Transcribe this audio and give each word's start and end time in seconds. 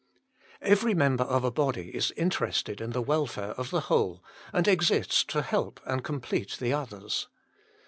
Every 0.63 0.95
member 0.95 1.25
of 1.25 1.43
a 1.43 1.51
body 1.51 1.89
is 1.91 2.09
interested 2.17 2.81
in 2.81 2.89
the 2.89 3.03
welfare 3.03 3.51
of 3.51 3.69
the 3.69 3.81
whole, 3.81 4.23
and 4.51 4.67
exists 4.67 5.23
to 5.25 5.43
help 5.43 5.79
and 5.85 6.03
complete 6.03 6.57
the 6.59 6.73
others. 6.73 7.27